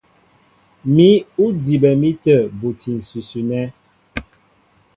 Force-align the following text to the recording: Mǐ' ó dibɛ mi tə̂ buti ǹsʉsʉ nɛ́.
Mǐ' 0.93 1.23
ó 1.43 1.45
dibɛ 1.63 1.91
mi 2.01 2.09
tə̂ 2.23 2.37
buti 2.59 2.91
ǹsʉsʉ 3.03 3.37
nɛ́. 3.49 3.63